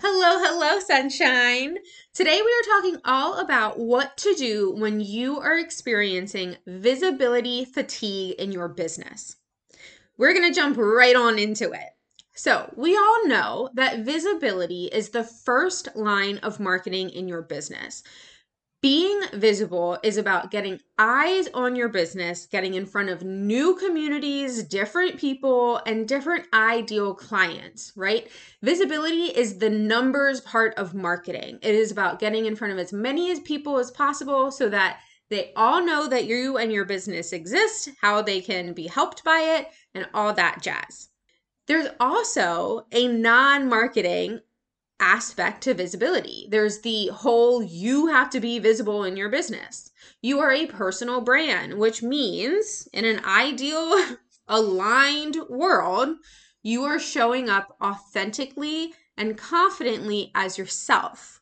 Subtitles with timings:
[0.00, 1.76] Hello, hello, sunshine.
[2.14, 8.36] Today we are talking all about what to do when you are experiencing visibility fatigue
[8.38, 9.34] in your business.
[10.16, 11.88] We're going to jump right on into it.
[12.32, 18.04] So, we all know that visibility is the first line of marketing in your business.
[18.80, 24.62] Being visible is about getting eyes on your business, getting in front of new communities,
[24.62, 28.28] different people, and different ideal clients, right?
[28.62, 31.58] Visibility is the numbers part of marketing.
[31.60, 35.00] It is about getting in front of as many as people as possible so that
[35.28, 39.40] they all know that you and your business exist, how they can be helped by
[39.58, 41.08] it, and all that jazz.
[41.66, 44.38] There's also a non marketing
[45.00, 46.46] aspect to visibility.
[46.50, 49.90] There's the whole you have to be visible in your business.
[50.22, 54.16] You are a personal brand, which means in an ideal
[54.48, 56.16] aligned world,
[56.62, 61.40] you are showing up authentically and confidently as yourself.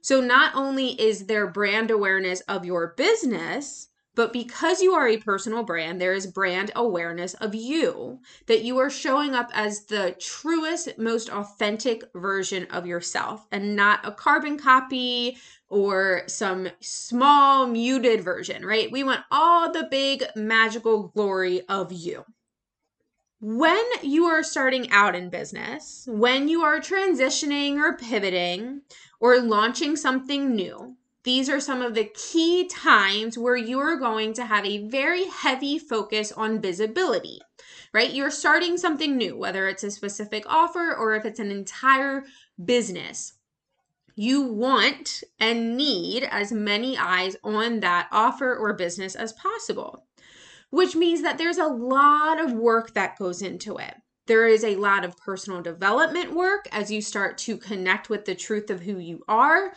[0.00, 3.87] So not only is there brand awareness of your business,
[4.18, 8.76] but because you are a personal brand, there is brand awareness of you, that you
[8.78, 14.58] are showing up as the truest, most authentic version of yourself and not a carbon
[14.58, 18.90] copy or some small muted version, right?
[18.90, 22.24] We want all the big magical glory of you.
[23.40, 28.80] When you are starting out in business, when you are transitioning or pivoting
[29.20, 34.32] or launching something new, these are some of the key times where you are going
[34.34, 37.40] to have a very heavy focus on visibility,
[37.92, 38.12] right?
[38.12, 42.24] You're starting something new, whether it's a specific offer or if it's an entire
[42.64, 43.34] business.
[44.14, 50.06] You want and need as many eyes on that offer or business as possible,
[50.70, 53.94] which means that there's a lot of work that goes into it.
[54.26, 58.34] There is a lot of personal development work as you start to connect with the
[58.34, 59.72] truth of who you are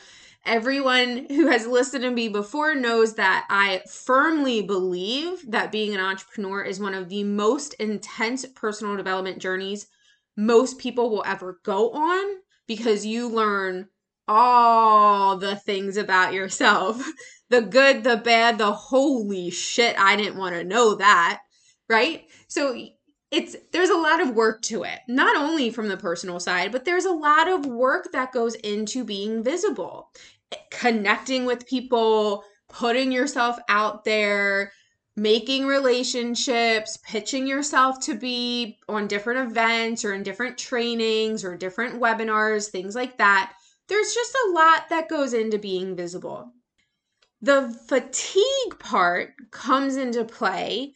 [0.45, 5.99] Everyone who has listened to me before knows that I firmly believe that being an
[5.99, 9.87] entrepreneur is one of the most intense personal development journeys
[10.37, 12.37] most people will ever go on
[12.67, 13.87] because you learn
[14.27, 17.05] all the things about yourself
[17.49, 21.41] the good, the bad, the holy shit, I didn't want to know that,
[21.89, 22.23] right?
[22.47, 22.87] So
[23.31, 26.85] it's there's a lot of work to it not only from the personal side but
[26.85, 30.09] there's a lot of work that goes into being visible
[30.69, 34.71] connecting with people putting yourself out there
[35.17, 42.01] making relationships pitching yourself to be on different events or in different trainings or different
[42.01, 43.53] webinars things like that.
[43.87, 46.53] There's just a lot that goes into being visible.
[47.41, 50.93] The fatigue part comes into play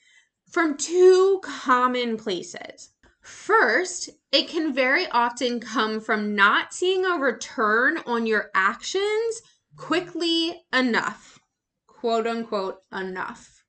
[0.50, 2.92] from two common places.
[3.22, 9.42] First, it can very often come from not seeing a return on your actions
[9.76, 11.40] quickly enough.
[11.88, 13.64] Quote unquote, enough.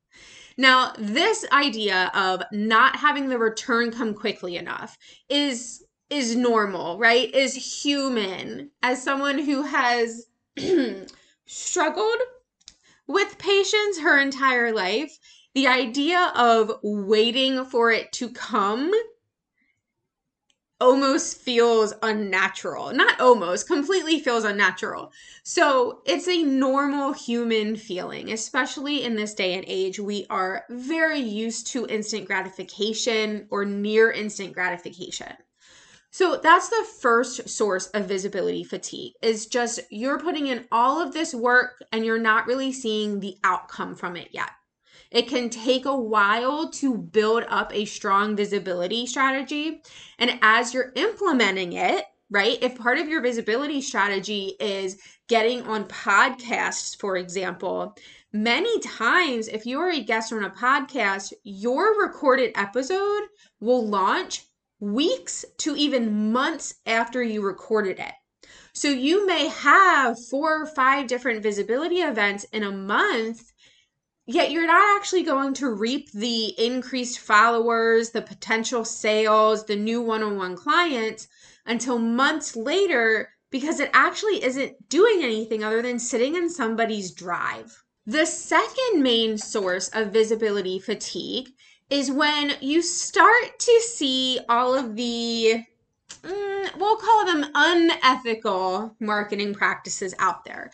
[0.58, 4.96] Now, this idea of not having the return come quickly enough
[5.28, 7.34] is is normal, right?
[7.34, 8.70] Is human.
[8.82, 10.26] As someone who has
[11.46, 12.20] struggled
[13.06, 15.18] with patience her entire life,
[15.56, 18.92] the idea of waiting for it to come
[20.78, 22.92] almost feels unnatural.
[22.92, 25.12] Not almost, completely feels unnatural.
[25.44, 29.98] So it's a normal human feeling, especially in this day and age.
[29.98, 35.32] We are very used to instant gratification or near instant gratification.
[36.10, 41.14] So that's the first source of visibility fatigue is just you're putting in all of
[41.14, 44.50] this work and you're not really seeing the outcome from it yet.
[45.10, 49.82] It can take a while to build up a strong visibility strategy.
[50.18, 52.58] And as you're implementing it, right?
[52.60, 54.98] If part of your visibility strategy is
[55.28, 57.96] getting on podcasts, for example,
[58.32, 63.22] many times, if you're a guest on a podcast, your recorded episode
[63.60, 64.44] will launch
[64.80, 68.12] weeks to even months after you recorded it.
[68.72, 73.52] So you may have four or five different visibility events in a month,
[74.26, 80.02] yet you're not actually going to reap the increased followers, the potential sales, the new
[80.02, 81.28] one on one clients
[81.64, 87.82] until months later because it actually isn't doing anything other than sitting in somebody's drive.
[88.04, 91.48] The second main source of visibility fatigue
[91.88, 95.64] is when you start to see all of the
[96.22, 100.70] mm, we'll call them unethical marketing practices out there.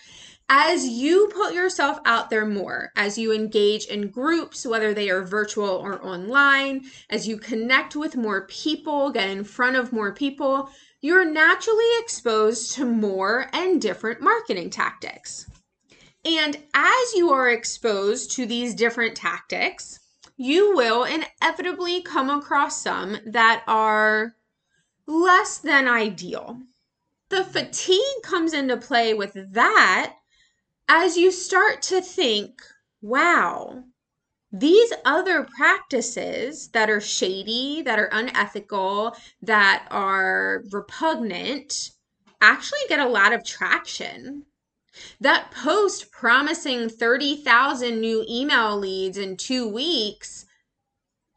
[0.49, 5.23] As you put yourself out there more, as you engage in groups, whether they are
[5.23, 10.69] virtual or online, as you connect with more people, get in front of more people,
[11.00, 15.47] you're naturally exposed to more and different marketing tactics.
[16.25, 19.99] And as you are exposed to these different tactics,
[20.37, 24.35] you will inevitably come across some that are
[25.06, 26.61] less than ideal.
[27.31, 30.17] The fatigue comes into play with that
[30.88, 32.61] as you start to think,
[33.00, 33.84] wow,
[34.52, 41.93] these other practices that are shady, that are unethical, that are repugnant
[42.43, 44.44] actually get a lot of traction.
[45.20, 50.44] That post promising 30,000 new email leads in two weeks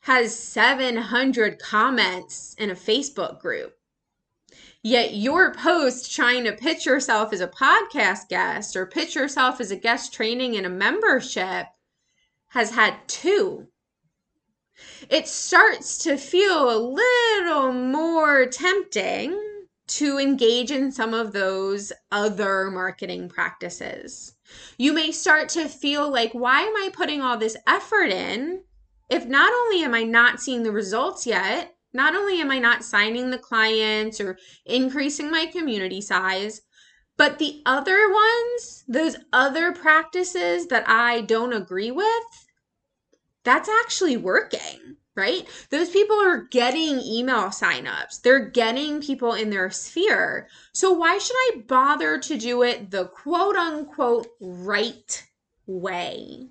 [0.01, 3.75] has 700 comments in a Facebook group.
[4.86, 9.72] Yet your post trying to pitch yourself as a podcast guest or pitch yourself as
[9.72, 11.66] a guest training in a membership
[12.50, 13.66] has had two.
[15.10, 19.36] It starts to feel a little more tempting
[19.88, 24.36] to engage in some of those other marketing practices.
[24.78, 28.62] You may start to feel like, why am I putting all this effort in
[29.10, 32.83] if not only am I not seeing the results yet, not only am I not
[32.83, 36.62] signing the clients or increasing my community size,
[37.18, 42.45] but the other ones, those other practices that I don't agree with,
[43.45, 45.47] that's actually working, right?
[45.69, 50.50] Those people are getting email signups, they're getting people in their sphere.
[50.74, 55.24] So, why should I bother to do it the quote unquote right
[55.65, 56.50] way?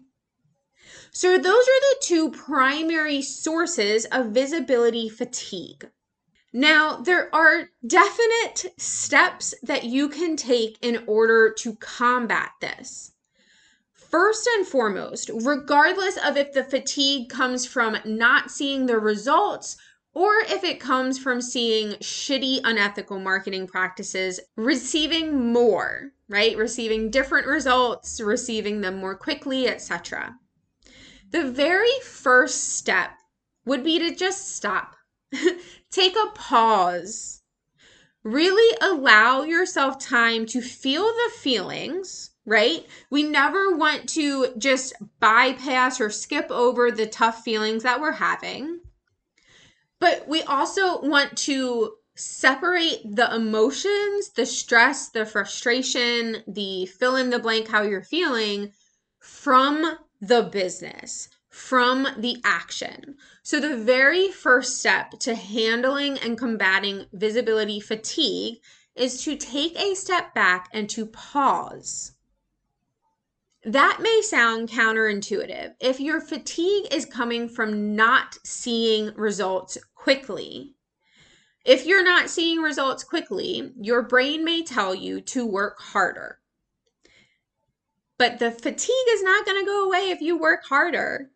[1.17, 5.89] So, those are the two primary sources of visibility fatigue.
[6.53, 13.13] Now, there are definite steps that you can take in order to combat this.
[13.93, 19.77] First and foremost, regardless of if the fatigue comes from not seeing the results
[20.15, 26.57] or if it comes from seeing shitty, unethical marketing practices, receiving more, right?
[26.57, 30.37] Receiving different results, receiving them more quickly, etc.
[31.35, 33.11] The very first step
[33.67, 34.95] would be to just stop,
[35.91, 37.43] take a pause,
[38.23, 42.87] really allow yourself time to feel the feelings, right?
[43.11, 48.79] We never want to just bypass or skip over the tough feelings that we're having.
[49.99, 57.31] But we also want to separate the emotions, the stress, the frustration, the fill in
[57.31, 58.71] the blank how you're feeling
[59.19, 59.99] from
[60.29, 63.17] the business, from the action.
[63.43, 68.57] So, the very first step to handling and combating visibility fatigue
[68.97, 72.13] is to take a step back and to pause.
[73.65, 75.75] That may sound counterintuitive.
[75.81, 80.75] If your fatigue is coming from not seeing results quickly,
[81.65, 86.39] if you're not seeing results quickly, your brain may tell you to work harder.
[88.17, 91.31] But the fatigue is not going to go away if you work harder.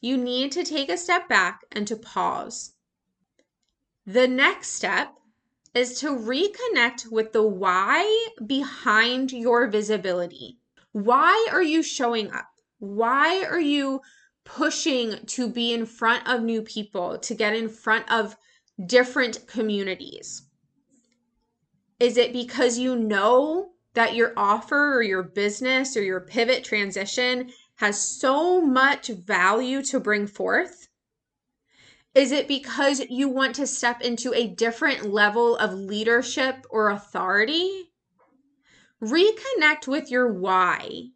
[0.00, 2.74] You need to take a step back and to pause.
[4.06, 5.14] The next step
[5.74, 10.58] is to reconnect with the why behind your visibility.
[10.92, 12.48] Why are you showing up?
[12.78, 14.00] Why are you
[14.44, 18.36] pushing to be in front of new people, to get in front of
[18.84, 20.42] different communities?
[22.00, 27.50] Is it because you know that your offer or your business or your pivot transition
[27.76, 30.88] has so much value to bring forth?
[32.14, 37.92] Is it because you want to step into a different level of leadership or authority?
[39.02, 41.08] Reconnect with your why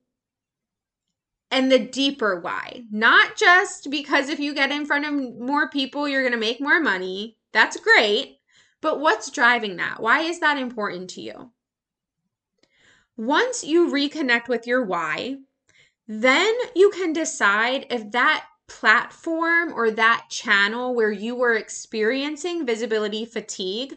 [1.51, 2.85] and the deeper why.
[2.91, 6.61] Not just because if you get in front of more people, you're going to make
[6.61, 7.37] more money.
[7.53, 8.39] That's great.
[8.81, 10.01] But what's driving that?
[10.01, 11.51] Why is that important to you?
[13.17, 15.37] Once you reconnect with your why,
[16.09, 23.25] Then you can decide if that platform or that channel where you were experiencing visibility
[23.25, 23.97] fatigue,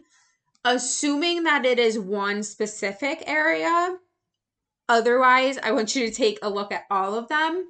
[0.65, 3.97] assuming that it is one specific area.
[4.87, 7.67] Otherwise, I want you to take a look at all of them.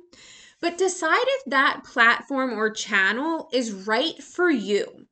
[0.62, 5.08] But decide if that platform or channel is right for you.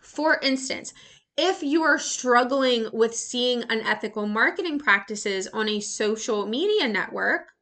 [0.00, 0.94] For instance,
[1.38, 7.52] if you are struggling with seeing unethical marketing practices on a social media network,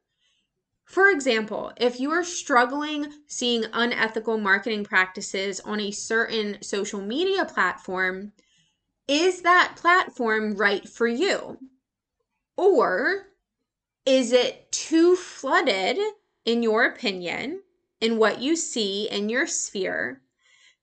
[0.83, 7.45] for example, if you are struggling seeing unethical marketing practices on a certain social media
[7.45, 8.33] platform,
[9.07, 11.59] is that platform right for you?
[12.57, 13.27] Or
[14.07, 15.99] is it too flooded,
[16.45, 17.61] in your opinion,
[18.01, 20.21] in what you see in your sphere,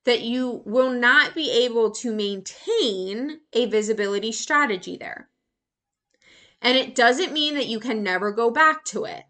[0.05, 5.29] that you will not be able to maintain a visibility strategy there?
[6.61, 9.25] And it doesn't mean that you can never go back to it.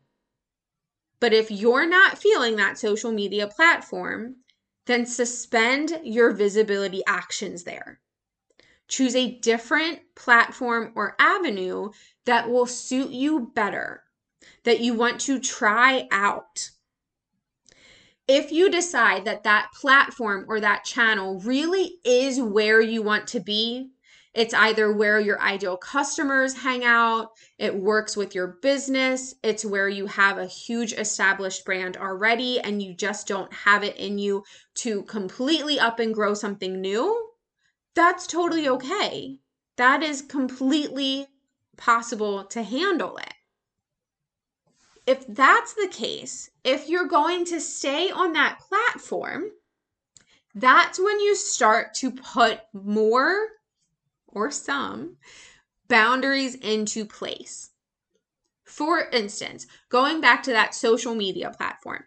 [1.21, 4.37] But if you're not feeling that social media platform,
[4.87, 8.01] then suspend your visibility actions there.
[8.89, 11.91] Choose a different platform or avenue
[12.27, 14.03] that will suit you better,
[14.65, 16.71] that you want to try out.
[18.27, 23.41] If you decide that that platform or that channel really is where you want to
[23.41, 23.91] be,
[24.33, 27.29] it's either where your ideal customers hang out,
[27.59, 32.83] it works with your business, it's where you have a huge established brand already and
[32.83, 34.43] you just don't have it in you
[34.77, 37.31] to completely up and grow something new.
[37.95, 39.39] That's totally okay.
[39.77, 41.29] That is completely
[41.77, 43.34] possible to handle it.
[45.07, 49.51] If that's the case, if you're going to stay on that platform,
[50.55, 53.49] that's when you start to put more
[54.29, 55.17] or some
[55.89, 57.71] boundaries into place.
[58.65, 62.05] For instance, going back to that social media platform,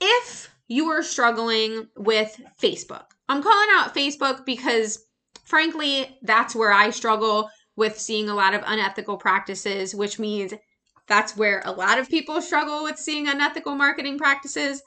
[0.00, 5.04] if you are struggling with Facebook, I'm calling out Facebook because,
[5.44, 10.54] frankly, that's where I struggle with seeing a lot of unethical practices, which means
[11.06, 14.82] that's where a lot of people struggle with seeing unethical marketing practices.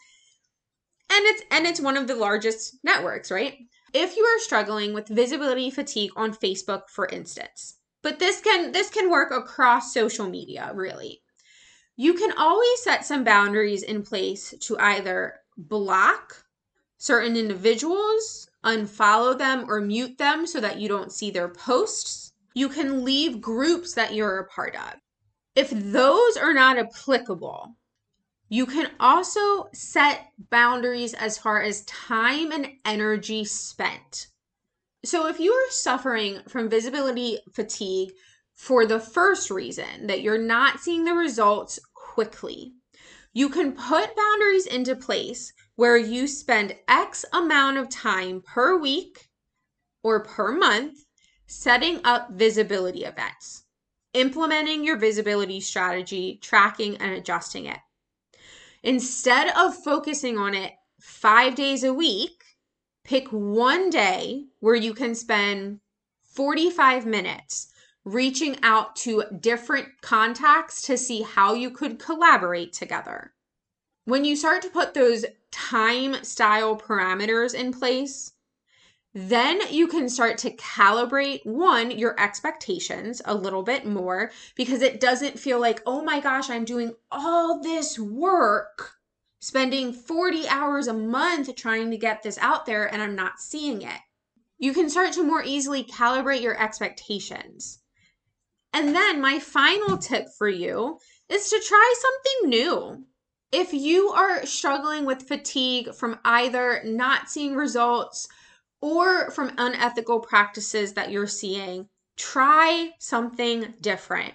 [1.09, 3.57] And it's and it's one of the largest networks, right?
[3.93, 8.89] If you are struggling with visibility fatigue on Facebook, for instance, but this can this
[8.89, 11.21] can work across social media, really.
[11.95, 16.43] You can always set some boundaries in place to either block
[16.97, 22.33] certain individuals, unfollow them or mute them so that you don't see their posts.
[22.53, 24.99] You can leave groups that you're a part of.
[25.57, 27.75] If those are not applicable,
[28.47, 34.27] you can also set boundaries as far as time and energy spent.
[35.03, 38.11] So, if you are suffering from visibility fatigue
[38.53, 42.73] for the first reason that you're not seeing the results quickly,
[43.33, 49.27] you can put boundaries into place where you spend X amount of time per week
[50.03, 50.99] or per month
[51.47, 53.63] setting up visibility events,
[54.17, 57.77] implementing your visibility strategy, tracking and adjusting it.
[58.81, 62.43] Instead of focusing on it five days a week,
[63.03, 65.79] pick one day where you can spend
[66.33, 67.67] 45 minutes
[68.05, 73.33] reaching out to different contacts to see how you could collaborate together.
[74.05, 78.31] When you start to put those time style parameters in place,
[79.13, 84.99] then you can start to calibrate one, your expectations a little bit more because it
[84.99, 88.91] doesn't feel like, oh my gosh, I'm doing all this work,
[89.39, 93.81] spending 40 hours a month trying to get this out there and I'm not seeing
[93.81, 93.99] it.
[94.59, 97.79] You can start to more easily calibrate your expectations.
[98.73, 100.99] And then my final tip for you
[101.29, 103.05] is to try something new.
[103.51, 108.27] If you are struggling with fatigue from either not seeing results,
[108.81, 114.33] or from unethical practices that you're seeing, try something different.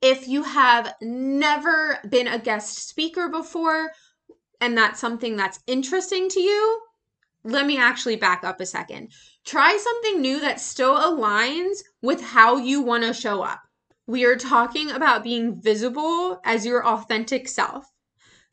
[0.00, 3.90] If you have never been a guest speaker before
[4.60, 6.80] and that's something that's interesting to you,
[7.44, 9.12] let me actually back up a second.
[9.44, 13.60] Try something new that still aligns with how you want to show up.
[14.06, 17.86] We are talking about being visible as your authentic self.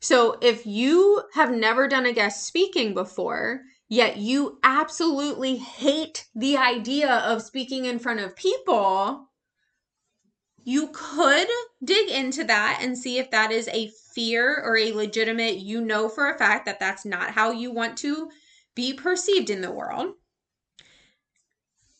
[0.00, 6.56] So if you have never done a guest speaking before, yet you absolutely hate the
[6.56, 9.28] idea of speaking in front of people,
[10.64, 11.46] you could
[11.84, 16.08] dig into that and see if that is a fear or a legitimate, you know
[16.08, 18.30] for a fact that that's not how you want to
[18.74, 20.14] be perceived in the world.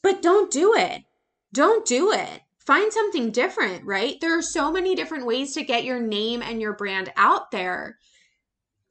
[0.02, 1.04] But don't do it.
[1.52, 2.42] Don't do it.
[2.66, 4.20] find something different, right?
[4.20, 7.96] There are so many different ways to get your name and your brand out there.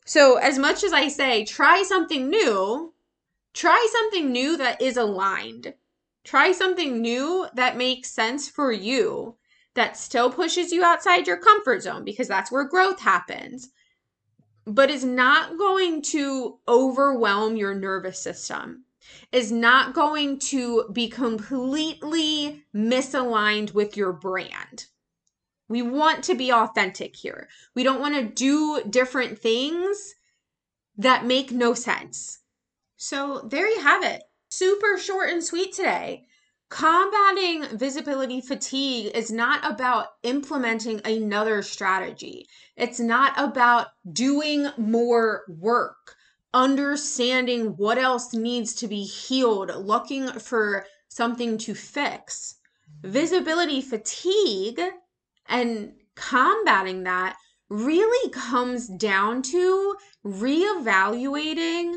[0.06, 2.94] So, as much as I say, try something new,
[3.54, 5.74] try something new that is aligned.
[6.24, 9.36] Try something new that makes sense for you,
[9.74, 13.70] that still pushes you outside your comfort zone because that's where growth happens,
[14.66, 18.86] but is not going to overwhelm your nervous system,
[19.32, 24.86] is not going to be completely misaligned with your brand.
[25.68, 27.48] We want to be authentic here.
[27.76, 30.14] We don't want to do different things
[30.98, 32.40] that make no sense.
[32.98, 36.26] So, there you have it super short and sweet today.
[36.70, 42.48] Combating visibility fatigue is not about implementing another strategy.
[42.76, 46.16] It's not about doing more work,
[46.54, 52.56] understanding what else needs to be healed, looking for something to fix.
[53.04, 54.82] Visibility fatigue
[55.48, 57.38] and combating that
[57.70, 61.96] really comes down to reevaluating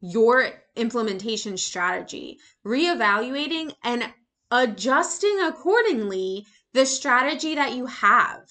[0.00, 4.12] your implementation strategy, reevaluating and
[4.50, 8.50] adjusting accordingly the strategy that you have.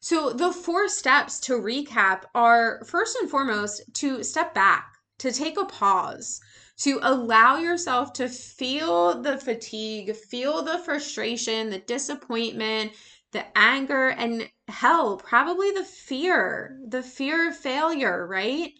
[0.00, 5.58] So, the four steps to recap are first and foremost to step back, to take
[5.58, 6.40] a pause,
[6.78, 12.92] to allow yourself to feel the fatigue, feel the frustration, the disappointment,
[13.32, 18.72] the anger, and hell, probably the fear, the fear of failure, right?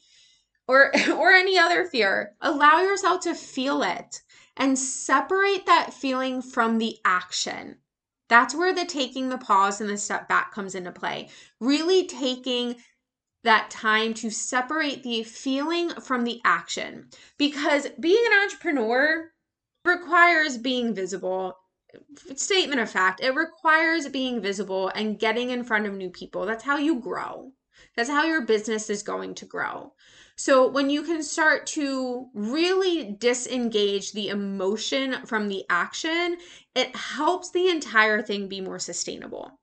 [0.69, 2.37] or or any other fear.
[2.41, 4.23] Allow yourself to feel it
[4.57, 7.79] and separate that feeling from the action.
[8.29, 11.31] That's where the taking the pause and the step back comes into play.
[11.61, 12.77] Really taking
[13.45, 17.09] that time to separate the feeling from the action.
[17.39, 19.31] Because being an entrepreneur
[19.85, 21.57] requires being visible
[22.37, 26.65] statement of fact it requires being visible and getting in front of new people that's
[26.65, 27.53] how you grow
[27.97, 29.93] that's how your business is going to grow
[30.41, 36.37] so, when you can start to really disengage the emotion from the action,
[36.77, 39.59] it helps the entire thing be more sustainable.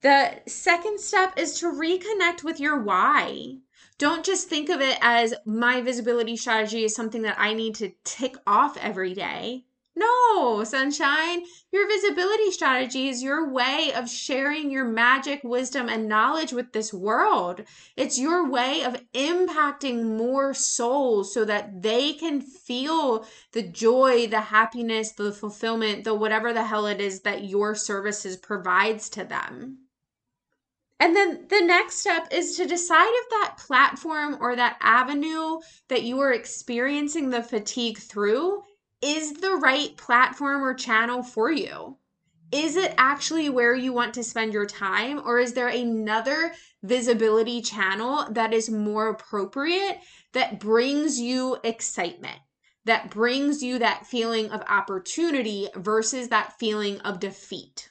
[0.00, 3.58] The second step is to reconnect with your why.
[3.96, 7.92] Don't just think of it as my visibility strategy is something that I need to
[8.02, 9.66] tick off every day.
[9.94, 11.44] No, sunshine.
[11.70, 16.94] Your visibility strategy is your way of sharing your magic, wisdom, and knowledge with this
[16.94, 17.62] world.
[17.94, 24.40] It's your way of impacting more souls so that they can feel the joy, the
[24.40, 29.78] happiness, the fulfillment, the whatever the hell it is that your services provides to them.
[30.98, 36.04] And then the next step is to decide if that platform or that avenue that
[36.04, 38.62] you are experiencing the fatigue through
[39.02, 41.98] is the right platform or channel for you?
[42.52, 47.62] Is it actually where you want to spend your time, or is there another visibility
[47.62, 49.98] channel that is more appropriate
[50.32, 52.38] that brings you excitement,
[52.84, 57.90] that brings you that feeling of opportunity versus that feeling of defeat?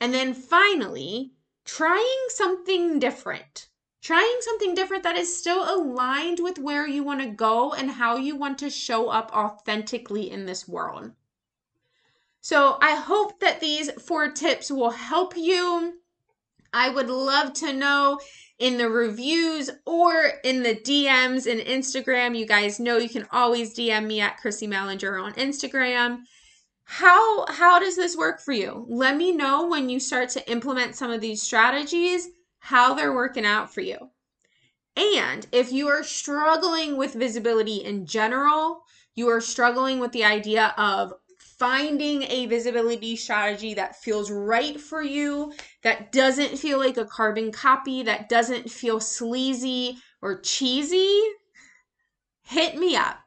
[0.00, 1.32] And then finally,
[1.64, 3.68] trying something different
[4.06, 8.16] trying something different that is still aligned with where you want to go and how
[8.16, 11.10] you want to show up authentically in this world.
[12.40, 15.94] So, I hope that these four tips will help you.
[16.72, 18.20] I would love to know
[18.60, 22.38] in the reviews or in the DMs in Instagram.
[22.38, 26.20] You guys know you can always DM me at Chrissy Mellinger on Instagram.
[26.84, 28.86] How how does this work for you?
[28.88, 32.28] Let me know when you start to implement some of these strategies
[32.66, 33.96] how they're working out for you.
[34.96, 38.82] And if you are struggling with visibility in general,
[39.14, 45.00] you are struggling with the idea of finding a visibility strategy that feels right for
[45.00, 45.52] you,
[45.84, 51.22] that doesn't feel like a carbon copy, that doesn't feel sleazy or cheesy,
[52.42, 53.18] hit me up.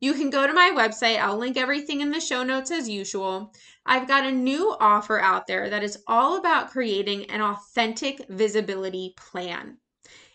[0.00, 1.18] You can go to my website.
[1.18, 3.54] I'll link everything in the show notes as usual.
[3.86, 9.14] I've got a new offer out there that is all about creating an authentic visibility
[9.16, 9.78] plan.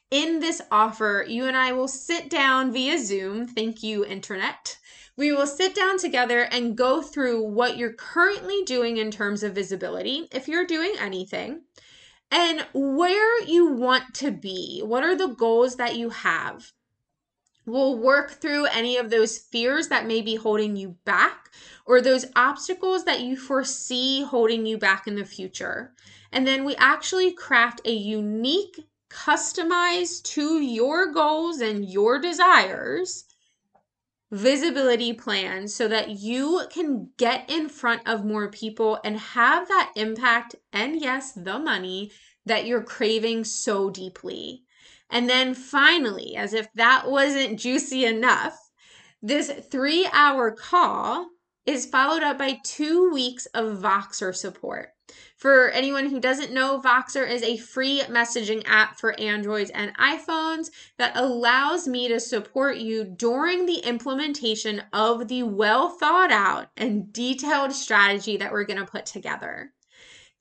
[0.10, 3.48] In this offer, you and I will sit down via Zoom.
[3.48, 4.78] Thank you, Internet.
[5.18, 9.54] We will sit down together and go through what you're currently doing in terms of
[9.54, 11.64] visibility, if you're doing anything,
[12.32, 14.82] and where you want to be.
[14.84, 16.72] What are the goals that you have?
[17.72, 21.52] We'll work through any of those fears that may be holding you back
[21.86, 25.94] or those obstacles that you foresee holding you back in the future.
[26.34, 28.78] And then we actually craft a unique,
[29.10, 33.24] customized to your goals and your desires
[34.32, 39.92] visibility plan so that you can get in front of more people and have that
[39.96, 42.12] impact and, yes, the money
[42.46, 44.64] that you're craving so deeply.
[45.12, 48.58] And then finally, as if that wasn't juicy enough,
[49.22, 51.28] this three hour call
[51.66, 54.94] is followed up by two weeks of Voxer support.
[55.36, 60.70] For anyone who doesn't know, Voxer is a free messaging app for Androids and iPhones
[60.98, 67.12] that allows me to support you during the implementation of the well thought out and
[67.12, 69.74] detailed strategy that we're going to put together.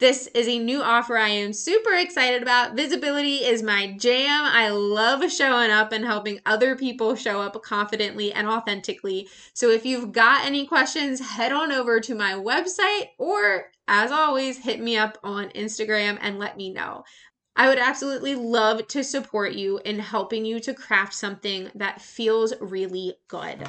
[0.00, 2.74] This is a new offer I am super excited about.
[2.74, 4.46] Visibility is my jam.
[4.46, 9.28] I love showing up and helping other people show up confidently and authentically.
[9.52, 14.56] So if you've got any questions, head on over to my website or, as always,
[14.56, 17.04] hit me up on Instagram and let me know.
[17.54, 22.54] I would absolutely love to support you in helping you to craft something that feels
[22.58, 23.68] really good.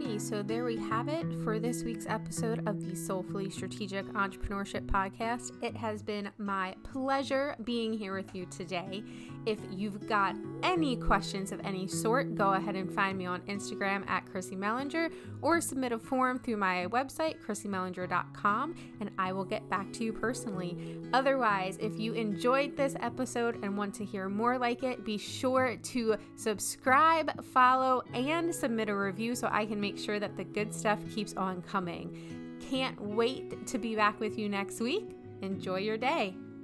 [0.00, 4.86] Alrighty, so there we have it for this week's episode of the Soulfully Strategic Entrepreneurship
[4.86, 5.62] Podcast.
[5.62, 9.02] It has been my pleasure being here with you today.
[9.44, 14.08] If you've got any questions of any sort, go ahead and find me on Instagram
[14.08, 19.68] at Chrissy Mellinger or submit a form through my website, chrissymellinger.com, and I will get
[19.68, 20.98] back to you personally.
[21.12, 25.76] Otherwise, if you enjoyed this episode and want to hear more like it, be sure
[25.76, 30.72] to subscribe, follow, and submit a review so I can make sure that the good
[30.72, 32.56] stuff keeps on coming.
[32.70, 35.16] Can't wait to be back with you next week.
[35.42, 36.36] Enjoy your day.